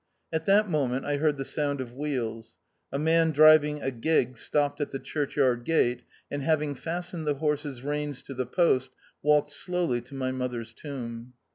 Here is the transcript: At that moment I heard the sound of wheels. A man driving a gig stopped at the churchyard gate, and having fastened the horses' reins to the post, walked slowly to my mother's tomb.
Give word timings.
At 0.33 0.45
that 0.45 0.67
moment 0.67 1.05
I 1.05 1.17
heard 1.17 1.37
the 1.37 1.45
sound 1.45 1.79
of 1.79 1.93
wheels. 1.93 2.57
A 2.91 2.97
man 2.97 3.29
driving 3.29 3.83
a 3.83 3.91
gig 3.91 4.35
stopped 4.35 4.81
at 4.81 4.89
the 4.89 4.97
churchyard 4.97 5.63
gate, 5.63 6.01
and 6.31 6.41
having 6.41 6.73
fastened 6.73 7.27
the 7.27 7.35
horses' 7.35 7.83
reins 7.83 8.23
to 8.23 8.33
the 8.33 8.47
post, 8.47 8.89
walked 9.21 9.51
slowly 9.51 10.01
to 10.01 10.15
my 10.15 10.31
mother's 10.31 10.73
tomb. 10.73 11.33